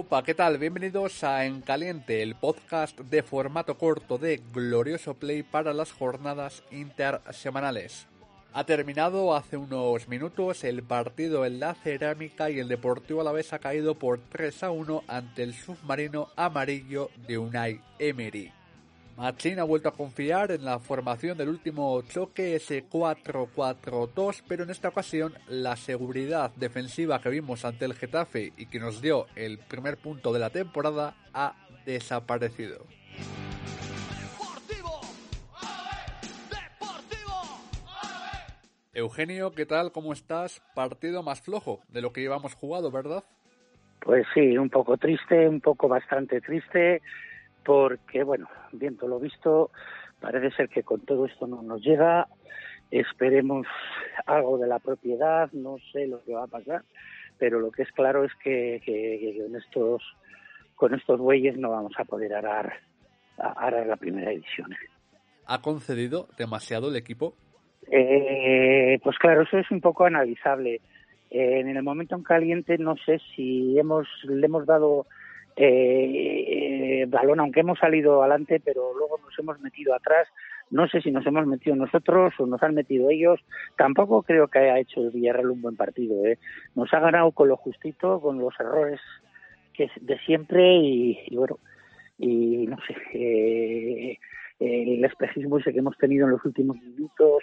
Opa, 0.00 0.22
¿qué 0.22 0.34
tal? 0.34 0.56
Bienvenidos 0.56 1.22
a 1.24 1.44
En 1.44 1.60
Caliente, 1.60 2.22
el 2.22 2.34
podcast 2.34 2.98
de 2.98 3.22
formato 3.22 3.76
corto 3.76 4.16
de 4.16 4.40
Glorioso 4.50 5.12
Play 5.12 5.42
para 5.42 5.74
las 5.74 5.92
jornadas 5.92 6.62
intersemanales. 6.70 8.06
Ha 8.54 8.64
terminado 8.64 9.36
hace 9.36 9.58
unos 9.58 10.08
minutos 10.08 10.64
el 10.64 10.82
partido 10.82 11.44
en 11.44 11.60
la 11.60 11.74
Cerámica 11.74 12.48
y 12.48 12.60
el 12.60 12.68
Deportivo 12.68 13.20
Alavés 13.20 13.52
ha 13.52 13.58
caído 13.58 13.94
por 13.94 14.20
3 14.20 14.62
a 14.62 14.70
1 14.70 15.04
ante 15.06 15.42
el 15.42 15.52
submarino 15.52 16.28
amarillo 16.34 17.10
de 17.28 17.36
Unai 17.36 17.82
Emery. 17.98 18.54
Machín 19.20 19.58
ha 19.58 19.64
vuelto 19.64 19.90
a 19.90 19.92
confiar 19.92 20.50
en 20.50 20.64
la 20.64 20.78
formación 20.78 21.36
del 21.36 21.50
último 21.50 22.00
choque, 22.08 22.54
ese 22.54 22.88
4-4-2, 22.88 24.42
pero 24.48 24.64
en 24.64 24.70
esta 24.70 24.88
ocasión 24.88 25.34
la 25.46 25.76
seguridad 25.76 26.52
defensiva 26.56 27.20
que 27.20 27.28
vimos 27.28 27.66
ante 27.66 27.84
el 27.84 27.92
Getafe 27.92 28.54
y 28.56 28.64
que 28.64 28.80
nos 28.80 29.02
dio 29.02 29.26
el 29.36 29.58
primer 29.58 29.98
punto 29.98 30.32
de 30.32 30.38
la 30.38 30.48
temporada 30.48 31.14
ha 31.34 31.54
desaparecido. 31.84 32.86
Eugenio, 38.94 39.50
¿qué 39.50 39.66
tal? 39.66 39.92
¿Cómo 39.92 40.14
estás? 40.14 40.62
Partido 40.74 41.22
más 41.22 41.42
flojo 41.42 41.82
de 41.88 42.00
lo 42.00 42.14
que 42.14 42.22
llevamos 42.22 42.54
jugado, 42.54 42.90
¿verdad? 42.90 43.22
Pues 44.00 44.26
sí, 44.32 44.56
un 44.56 44.70
poco 44.70 44.96
triste, 44.96 45.46
un 45.46 45.60
poco 45.60 45.88
bastante 45.88 46.40
triste 46.40 47.02
porque, 47.70 48.24
bueno, 48.24 48.48
viendo 48.72 49.06
lo 49.06 49.20
visto, 49.20 49.70
parece 50.18 50.50
ser 50.56 50.68
que 50.68 50.82
con 50.82 51.02
todo 51.02 51.24
esto 51.26 51.46
no 51.46 51.62
nos 51.62 51.80
llega. 51.80 52.26
Esperemos 52.90 53.64
algo 54.26 54.58
de 54.58 54.66
la 54.66 54.80
propiedad, 54.80 55.48
no 55.52 55.76
sé 55.92 56.08
lo 56.08 56.20
que 56.24 56.34
va 56.34 56.42
a 56.42 56.48
pasar, 56.48 56.82
pero 57.38 57.60
lo 57.60 57.70
que 57.70 57.82
es 57.82 57.92
claro 57.92 58.24
es 58.24 58.32
que, 58.42 58.82
con 59.38 59.54
estos 59.54 60.02
con 60.74 60.94
estos 60.94 61.20
bueyes 61.20 61.58
no 61.58 61.70
vamos 61.70 61.92
a 61.96 62.04
poder 62.04 62.34
arar, 62.34 62.72
arar 63.38 63.86
la 63.86 63.96
primera 63.96 64.32
edición. 64.32 64.74
¿Ha 65.46 65.62
concedido 65.62 66.26
demasiado 66.36 66.88
el 66.88 66.96
equipo? 66.96 67.36
Eh, 67.88 68.98
pues 69.04 69.16
claro, 69.18 69.42
eso 69.42 69.58
es 69.58 69.70
un 69.70 69.80
poco 69.80 70.06
analizable. 70.06 70.80
en 71.30 71.68
el 71.68 71.84
momento 71.84 72.16
en 72.16 72.24
caliente 72.24 72.78
no 72.78 72.96
sé 73.06 73.20
si 73.36 73.78
hemos 73.78 74.08
le 74.24 74.46
hemos 74.46 74.66
dado 74.66 75.06
eh, 75.56 76.59
balón, 77.08 77.40
aunque 77.40 77.60
hemos 77.60 77.78
salido 77.78 78.22
adelante, 78.22 78.60
pero 78.64 78.92
luego 78.94 79.18
nos 79.18 79.38
hemos 79.38 79.60
metido 79.60 79.94
atrás. 79.94 80.28
No 80.70 80.86
sé 80.88 81.00
si 81.00 81.10
nos 81.10 81.26
hemos 81.26 81.46
metido 81.46 81.74
nosotros 81.74 82.32
o 82.38 82.46
nos 82.46 82.62
han 82.62 82.74
metido 82.74 83.10
ellos. 83.10 83.40
Tampoco 83.76 84.22
creo 84.22 84.48
que 84.48 84.60
haya 84.60 84.78
hecho 84.78 85.00
el 85.00 85.10
Villarreal 85.10 85.50
un 85.50 85.62
buen 85.62 85.76
partido. 85.76 86.24
¿eh? 86.24 86.38
Nos 86.74 86.92
ha 86.94 87.00
ganado 87.00 87.32
con 87.32 87.48
lo 87.48 87.56
justito, 87.56 88.20
con 88.20 88.38
los 88.38 88.54
errores 88.60 89.00
que 89.74 89.90
de 90.00 90.18
siempre 90.20 90.76
y, 90.76 91.34
bueno, 91.34 91.58
y 92.18 92.66
no 92.66 92.76
sé, 92.86 92.96
eh, 93.14 94.18
el 94.60 95.04
espejismo 95.04 95.58
ese 95.58 95.72
que 95.72 95.78
hemos 95.78 95.96
tenido 95.96 96.26
en 96.26 96.32
los 96.32 96.44
últimos 96.44 96.76
minutos, 96.76 97.42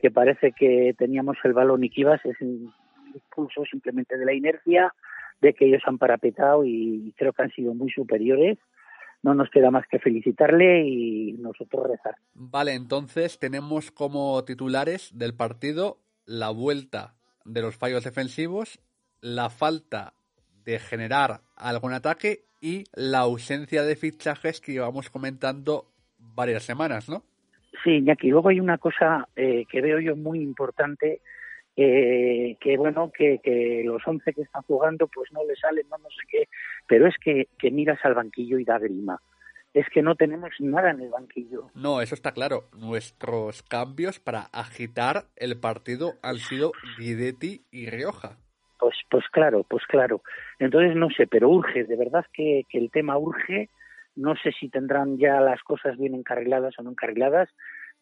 que 0.00 0.10
parece 0.10 0.52
que 0.52 0.94
teníamos 0.96 1.36
el 1.44 1.52
balón 1.52 1.84
y 1.84 1.90
que 1.90 2.02
es 2.02 2.40
un 2.40 2.72
impulso 3.14 3.64
simplemente 3.64 4.16
de 4.16 4.24
la 4.24 4.32
inercia 4.32 4.92
de 5.40 5.54
que 5.54 5.66
ellos 5.66 5.82
han 5.86 5.98
parapetado 5.98 6.64
y 6.64 7.12
creo 7.16 7.32
que 7.32 7.42
han 7.42 7.50
sido 7.50 7.74
muy 7.74 7.90
superiores. 7.90 8.58
No 9.22 9.34
nos 9.34 9.50
queda 9.50 9.70
más 9.70 9.86
que 9.88 9.98
felicitarle 9.98 10.86
y 10.86 11.32
nosotros 11.34 11.86
rezar. 11.88 12.16
Vale, 12.34 12.74
entonces 12.74 13.38
tenemos 13.38 13.90
como 13.90 14.42
titulares 14.44 15.10
del 15.16 15.34
partido 15.34 15.98
la 16.26 16.50
vuelta 16.50 17.14
de 17.44 17.62
los 17.62 17.76
fallos 17.76 18.04
defensivos, 18.04 18.80
la 19.20 19.50
falta 19.50 20.14
de 20.64 20.78
generar 20.78 21.40
algún 21.56 21.92
ataque 21.92 22.44
y 22.60 22.84
la 22.94 23.20
ausencia 23.20 23.82
de 23.82 23.96
fichajes 23.96 24.60
que 24.60 24.72
íbamos 24.72 25.10
comentando 25.10 25.86
varias 26.18 26.62
semanas, 26.62 27.08
¿no? 27.08 27.24
Sí, 27.82 27.96
Iñaki, 27.96 28.28
luego 28.28 28.50
hay 28.50 28.60
una 28.60 28.78
cosa 28.78 29.28
eh, 29.34 29.64
que 29.68 29.80
veo 29.80 29.98
yo 29.98 30.14
muy 30.14 30.40
importante 30.40 31.20
eh, 31.76 32.56
que 32.60 32.76
bueno, 32.76 33.10
que, 33.10 33.40
que 33.42 33.82
los 33.84 34.02
11 34.06 34.32
que 34.34 34.42
están 34.42 34.62
jugando 34.62 35.06
pues 35.08 35.32
no 35.32 35.44
le 35.44 35.56
salen, 35.56 35.86
no, 35.88 35.98
no 35.98 36.10
sé 36.10 36.26
qué, 36.28 36.48
pero 36.86 37.06
es 37.06 37.14
que, 37.22 37.48
que 37.58 37.70
miras 37.70 37.98
al 38.04 38.14
banquillo 38.14 38.58
y 38.58 38.64
da 38.64 38.78
grima. 38.78 39.20
Es 39.72 39.86
que 39.88 40.02
no 40.02 40.16
tenemos 40.16 40.50
nada 40.58 40.90
en 40.90 41.00
el 41.00 41.08
banquillo. 41.08 41.70
No, 41.74 42.02
eso 42.02 42.14
está 42.14 42.32
claro. 42.32 42.64
Nuestros 42.76 43.62
cambios 43.62 44.20
para 44.20 44.42
agitar 44.52 45.24
el 45.36 45.58
partido 45.58 46.12
han 46.22 46.36
sido 46.36 46.72
Guidetti 46.98 47.64
y 47.70 47.88
Rioja. 47.88 48.36
Pues, 48.78 48.96
pues 49.10 49.24
claro, 49.32 49.64
pues 49.64 49.86
claro. 49.86 50.20
Entonces 50.58 50.94
no 50.94 51.08
sé, 51.08 51.26
pero 51.26 51.48
urge, 51.48 51.84
de 51.84 51.96
verdad 51.96 52.26
que, 52.34 52.66
que 52.68 52.78
el 52.78 52.90
tema 52.90 53.16
urge. 53.16 53.70
No 54.14 54.34
sé 54.36 54.52
si 54.52 54.68
tendrán 54.68 55.16
ya 55.16 55.40
las 55.40 55.62
cosas 55.62 55.96
bien 55.96 56.14
encarriladas 56.14 56.74
o 56.78 56.82
no 56.82 56.90
encarriladas, 56.90 57.48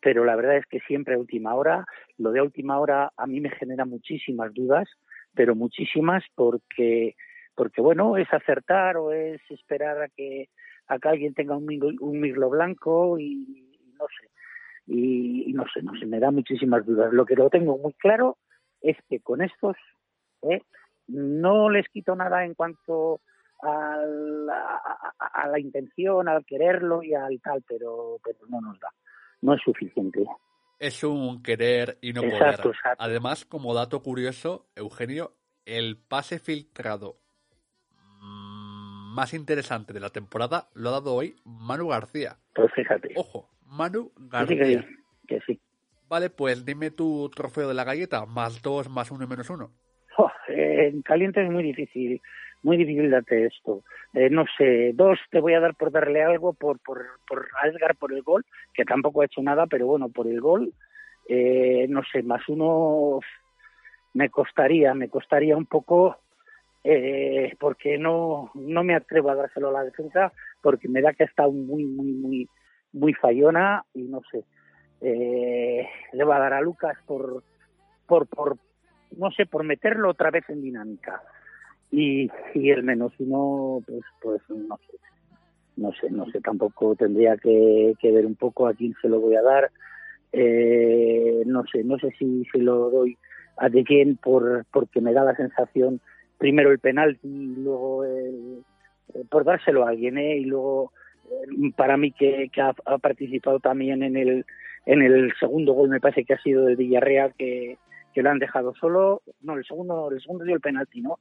pero 0.00 0.24
la 0.24 0.36
verdad 0.36 0.56
es 0.56 0.66
que 0.66 0.80
siempre 0.80 1.14
a 1.14 1.18
última 1.18 1.54
hora, 1.54 1.84
lo 2.18 2.30
de 2.32 2.42
última 2.42 2.78
hora 2.78 3.10
a 3.16 3.26
mí 3.26 3.40
me 3.40 3.50
genera 3.50 3.84
muchísimas 3.84 4.52
dudas, 4.54 4.88
pero 5.34 5.54
muchísimas 5.54 6.24
porque 6.34 7.14
porque 7.54 7.80
bueno, 7.80 8.18
es 8.18 8.30
acertar 8.32 8.98
o 8.98 9.12
es 9.12 9.40
esperar 9.50 10.02
a 10.02 10.08
que 10.08 10.48
a 10.88 10.98
que 10.98 11.08
alguien 11.08 11.34
tenga 11.34 11.56
un, 11.56 11.66
un 12.00 12.20
mirlo 12.20 12.50
blanco 12.50 13.18
y, 13.18 13.94
no 13.98 14.06
sé. 14.20 14.28
Y, 14.86 15.52
no 15.54 15.64
sé, 15.72 15.82
no 15.82 15.96
sé, 15.98 16.06
me 16.06 16.20
da 16.20 16.30
muchísimas 16.30 16.86
dudas. 16.86 17.12
Lo 17.12 17.26
que 17.26 17.34
lo 17.34 17.50
tengo 17.50 17.76
muy 17.76 17.92
claro 17.94 18.38
es 18.80 18.96
que 19.08 19.18
con 19.18 19.42
estos 19.42 19.76
¿eh? 20.42 20.60
no 21.08 21.70
les 21.70 21.88
quito 21.88 22.14
nada 22.14 22.44
en 22.44 22.54
cuanto 22.54 23.20
a 23.62 23.96
la, 23.96 24.80
a 25.18 25.48
la 25.48 25.58
intención, 25.58 26.28
al 26.28 26.44
quererlo 26.44 27.02
y 27.02 27.14
al 27.14 27.40
tal, 27.40 27.64
pero, 27.66 28.20
pero 28.22 28.38
no 28.48 28.60
nos 28.60 28.78
da 28.78 28.90
no 29.42 29.54
es 29.54 29.60
suficiente. 29.62 30.24
Es 30.78 31.02
un 31.04 31.42
querer 31.42 31.98
y 32.02 32.12
no 32.12 32.22
poder. 32.22 32.60
Además, 32.98 33.44
como 33.44 33.74
dato 33.74 34.02
curioso, 34.02 34.66
Eugenio, 34.76 35.32
el 35.64 35.96
pase 35.96 36.38
filtrado 36.38 37.18
más 39.16 39.32
interesante 39.32 39.94
de 39.94 40.00
la 40.00 40.10
temporada 40.10 40.68
lo 40.74 40.90
ha 40.90 40.92
dado 40.92 41.14
hoy 41.14 41.36
Manu 41.44 41.88
García. 41.88 42.36
Pues 42.54 42.70
fíjate. 42.74 43.14
Ojo, 43.16 43.48
Manu 43.64 44.12
García. 44.16 44.86
que, 45.26 45.40
sí. 45.46 45.58
Vale, 46.06 46.28
pues 46.28 46.66
dime 46.66 46.90
tu 46.90 47.30
trofeo 47.34 47.66
de 47.66 47.74
la 47.74 47.84
galleta, 47.84 48.26
más 48.26 48.60
dos, 48.60 48.90
más 48.90 49.10
uno 49.10 49.24
y 49.24 49.26
menos 49.26 49.48
uno. 49.48 49.72
en 50.48 51.00
caliente 51.00 51.42
es 51.42 51.50
muy 51.50 51.62
difícil 51.62 52.20
muy 52.62 52.76
difícil 52.76 53.10
darte 53.10 53.46
esto. 53.46 53.82
Eh, 54.12 54.30
no 54.30 54.44
sé, 54.56 54.92
dos 54.94 55.18
te 55.30 55.40
voy 55.40 55.54
a 55.54 55.60
dar 55.60 55.74
por 55.74 55.90
darle 55.90 56.22
algo 56.22 56.52
por, 56.52 56.78
por, 56.80 57.04
por 57.28 57.46
por 57.98 58.12
el 58.12 58.22
gol, 58.22 58.44
que 58.74 58.84
tampoco 58.84 59.22
ha 59.22 59.26
hecho 59.26 59.42
nada, 59.42 59.66
pero 59.66 59.86
bueno, 59.86 60.08
por 60.08 60.26
el 60.26 60.40
gol, 60.40 60.72
eh, 61.28 61.86
no 61.88 62.02
sé, 62.10 62.22
más 62.22 62.48
uno 62.48 63.20
me 64.14 64.30
costaría, 64.30 64.94
me 64.94 65.08
costaría 65.08 65.56
un 65.56 65.66
poco 65.66 66.16
eh, 66.82 67.54
porque 67.58 67.98
no, 67.98 68.50
no 68.54 68.84
me 68.84 68.94
atrevo 68.94 69.30
a 69.30 69.34
dárselo 69.34 69.68
a 69.68 69.72
la 69.72 69.84
defensa 69.84 70.32
porque 70.62 70.88
me 70.88 71.02
da 71.02 71.12
que 71.12 71.24
ha 71.24 71.26
estado 71.26 71.52
muy, 71.52 71.84
muy, 71.84 72.12
muy, 72.12 72.48
muy 72.92 73.12
fallona 73.14 73.84
y 73.92 74.02
no 74.02 74.22
sé. 74.30 74.44
le 75.00 76.24
va 76.24 76.36
a 76.36 76.40
dar 76.40 76.54
a 76.54 76.60
Lucas 76.60 76.96
por, 77.06 77.42
por, 78.06 78.26
por, 78.26 78.56
no 79.16 79.30
sé, 79.30 79.46
por 79.46 79.62
meterlo 79.62 80.10
otra 80.10 80.30
vez 80.30 80.48
en 80.48 80.62
dinámica 80.62 81.22
y, 81.90 82.30
y 82.54 82.70
el 82.70 82.82
menos 82.82 83.12
uno, 83.18 83.82
pues, 83.86 84.02
pues 84.22 84.42
no 84.48 84.76
sé, 84.78 84.98
no 85.76 85.92
sé, 85.92 86.10
no 86.10 86.26
sé, 86.30 86.40
tampoco 86.40 86.96
tendría 86.96 87.36
que, 87.36 87.94
ver 88.02 88.26
un 88.26 88.34
poco 88.34 88.66
a 88.66 88.74
quién 88.74 88.94
se 89.00 89.08
lo 89.08 89.20
voy 89.20 89.36
a 89.36 89.42
dar. 89.42 89.70
Eh, 90.32 91.42
no 91.46 91.64
sé, 91.66 91.84
no 91.84 91.98
sé 91.98 92.10
si 92.18 92.44
se 92.52 92.58
lo 92.58 92.90
doy 92.90 93.16
a 93.58 93.70
De 93.70 93.84
quién 93.84 94.16
por, 94.16 94.66
porque 94.70 95.00
me 95.00 95.14
da 95.14 95.24
la 95.24 95.34
sensación, 95.34 96.00
primero 96.36 96.70
el 96.70 96.78
penalti 96.78 97.26
y 97.26 97.56
luego 97.56 98.04
el, 98.04 98.62
eh, 99.14 99.24
por 99.30 99.44
dárselo 99.44 99.86
a 99.86 99.90
alguien, 99.90 100.18
¿eh? 100.18 100.36
y 100.36 100.44
luego 100.44 100.92
eh, 101.30 101.72
para 101.74 101.96
mí 101.96 102.12
que, 102.12 102.50
ha, 102.60 102.98
participado 102.98 103.60
también 103.60 104.02
en 104.02 104.16
el, 104.16 104.44
en 104.84 105.02
el 105.02 105.32
segundo 105.40 105.72
gol, 105.72 105.88
me 105.88 106.00
parece 106.00 106.24
que 106.24 106.34
ha 106.34 106.42
sido 106.42 106.66
del 106.66 106.76
Villarreal, 106.76 107.32
que, 107.38 107.78
que 108.12 108.22
lo 108.22 108.30
han 108.30 108.38
dejado 108.38 108.74
solo. 108.74 109.22
No, 109.40 109.54
el 109.54 109.64
segundo, 109.64 110.10
el 110.10 110.20
segundo 110.20 110.44
dio 110.44 110.54
el 110.54 110.60
penalti, 110.60 111.00
¿no? 111.00 111.18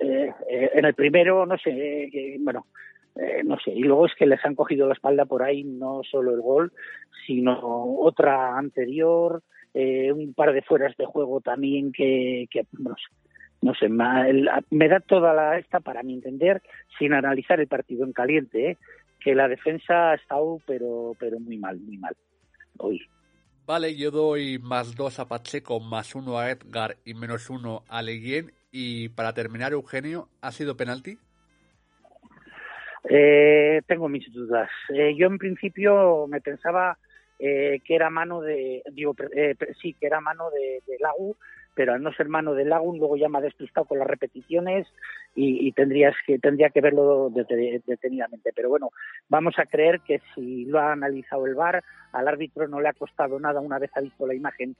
Eh, 0.00 0.32
eh, 0.48 0.70
en 0.74 0.84
el 0.84 0.94
primero, 0.94 1.46
no 1.46 1.56
sé, 1.58 1.70
eh, 2.04 2.36
bueno, 2.40 2.66
no 3.44 3.56
sé, 3.60 3.70
y 3.70 3.84
luego 3.84 4.06
es 4.06 4.12
que 4.18 4.26
les 4.26 4.44
han 4.44 4.56
cogido 4.56 4.88
la 4.88 4.94
espalda 4.94 5.24
por 5.24 5.44
ahí, 5.44 5.62
no 5.62 6.02
solo 6.02 6.34
el 6.34 6.40
gol, 6.40 6.72
sino 7.24 7.60
otra 8.00 8.58
anterior, 8.58 9.40
un 9.72 10.34
par 10.34 10.52
de 10.52 10.62
fueras 10.62 10.96
de 10.96 11.06
juego 11.06 11.40
también 11.40 11.92
que, 11.92 12.48
que 12.50 12.66
no 12.72 12.90
sé, 12.96 13.14
no 13.62 13.72
sé 13.74 13.88
me, 13.88 14.88
da 14.88 14.98
toda 14.98 15.32
la 15.32 15.58
esta 15.58 15.78
para 15.78 16.02
mi 16.02 16.14
entender, 16.14 16.60
sin 16.98 17.12
analizar 17.12 17.60
el 17.60 17.68
partido 17.68 18.04
en 18.04 18.12
caliente, 18.12 18.78
que 19.20 19.36
la 19.36 19.46
defensa 19.46 20.10
ha 20.10 20.14
estado 20.16 20.58
pero, 20.66 21.12
pero 21.20 21.38
muy 21.38 21.56
mal, 21.56 21.78
muy 21.78 21.96
mal 21.98 22.16
hoy. 22.78 23.00
Vale, 23.64 23.96
yo 23.96 24.10
doy 24.10 24.58
más 24.58 24.96
dos 24.96 25.20
a 25.20 25.28
Pacheco, 25.28 25.78
más 25.78 26.16
uno 26.16 26.36
a 26.36 26.50
Edgar 26.50 26.96
y 27.04 27.14
menos 27.14 27.48
uno 27.48 27.84
a 27.88 28.02
Leguien 28.02 28.52
y 28.76 29.08
para 29.10 29.32
terminar, 29.32 29.70
Eugenio, 29.70 30.28
¿ha 30.40 30.50
sido 30.50 30.76
penalti? 30.76 31.16
Eh, 33.08 33.80
tengo 33.86 34.08
mis 34.08 34.32
dudas. 34.32 34.68
Eh, 34.92 35.14
yo 35.16 35.28
en 35.28 35.38
principio 35.38 36.26
me 36.26 36.40
pensaba 36.40 36.98
eh, 37.38 37.78
que 37.84 37.94
era 37.94 38.10
mano 38.10 38.40
de, 38.40 38.82
digo, 38.90 39.14
eh, 39.32 39.54
sí, 39.80 39.92
que 39.92 40.06
era 40.06 40.20
mano 40.20 40.50
de, 40.50 40.82
de 40.88 40.98
pero 41.72 41.92
al 41.92 42.02
no 42.02 42.12
ser 42.14 42.28
mano 42.28 42.52
de 42.54 42.64
Lagu, 42.64 42.96
luego 42.96 43.16
ya 43.16 43.28
me 43.28 43.38
ha 43.38 43.42
despistado 43.42 43.86
con 43.86 44.00
las 44.00 44.08
repeticiones 44.08 44.88
y, 45.36 45.68
y 45.68 45.70
tendrías 45.70 46.16
que, 46.26 46.40
tendría 46.40 46.70
que 46.70 46.80
verlo 46.80 47.30
detenidamente. 47.30 48.52
Pero 48.56 48.70
bueno, 48.70 48.90
vamos 49.28 49.54
a 49.58 49.66
creer 49.66 50.00
que 50.00 50.20
si 50.34 50.64
lo 50.64 50.80
ha 50.80 50.90
analizado 50.90 51.46
el 51.46 51.54
VAR, 51.54 51.84
al 52.10 52.26
árbitro 52.26 52.66
no 52.66 52.80
le 52.80 52.88
ha 52.88 52.92
costado 52.92 53.38
nada 53.38 53.60
una 53.60 53.78
vez 53.78 53.92
ha 53.94 54.00
visto 54.00 54.26
la 54.26 54.34
imagen 54.34 54.74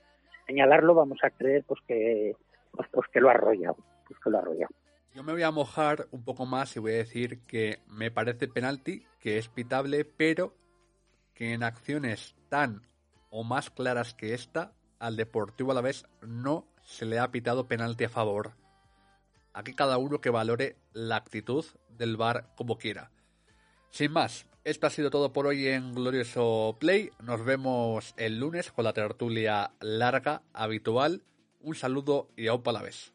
señalarlo, 0.47 0.93
vamos 0.93 1.19
a 1.23 1.29
creer 1.29 1.63
pues 1.65 1.79
que, 1.87 2.35
pues, 2.75 2.87
pues 2.91 3.07
que 3.11 3.19
lo 3.19 3.29
ha 3.29 3.33
arrollado, 3.33 3.77
pues 4.07 4.19
que 4.19 4.29
lo 4.29 4.37
ha 4.37 4.41
arrollado. 4.41 4.73
Yo 5.13 5.23
me 5.23 5.31
voy 5.31 5.43
a 5.43 5.51
mojar 5.51 6.07
un 6.11 6.25
poco 6.25 6.45
más 6.45 6.75
y 6.75 6.79
voy 6.79 6.91
a 6.93 6.97
decir 6.97 7.39
que 7.47 7.79
me 7.87 8.11
parece 8.11 8.47
penalti, 8.47 9.05
que 9.19 9.37
es 9.37 9.47
pitable, 9.47 10.03
pero 10.03 10.53
que 11.33 11.53
en 11.53 11.63
acciones 11.63 12.35
tan 12.49 12.81
o 13.29 13.43
más 13.43 13.69
claras 13.69 14.13
que 14.13 14.33
esta, 14.33 14.73
al 14.99 15.15
Deportivo 15.15 15.71
a 15.71 15.75
la 15.75 15.81
vez 15.81 16.05
no 16.21 16.67
se 16.83 17.05
le 17.05 17.19
ha 17.19 17.31
pitado 17.31 17.67
penalti 17.67 18.03
a 18.05 18.09
favor. 18.09 18.53
Aquí 19.53 19.73
cada 19.73 19.97
uno 19.97 20.19
que 20.19 20.29
valore 20.29 20.75
la 20.93 21.15
actitud 21.15 21.65
del 21.89 22.17
VAR 22.17 22.53
como 22.55 22.77
quiera. 22.77 23.11
Sin 23.89 24.11
más, 24.11 24.47
esto 24.65 24.87
ha 24.87 24.89
sido 24.89 25.09
todo 25.09 25.31
por 25.31 25.47
hoy 25.47 25.67
en 25.67 25.93
Glorioso 25.93 26.75
Play. 26.79 27.11
Nos 27.21 27.45
vemos 27.45 28.13
el 28.17 28.39
lunes 28.39 28.71
con 28.71 28.83
la 28.83 28.93
tertulia 28.93 29.71
larga 29.79 30.41
habitual. 30.53 31.21
Un 31.65 31.73
saludo 31.73 32.29
y 32.37 32.45
a 32.45 32.53
un 32.53 32.61
palavés. 32.61 33.14